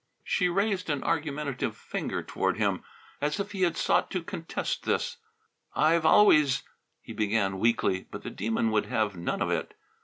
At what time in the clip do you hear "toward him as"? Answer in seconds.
2.23-3.39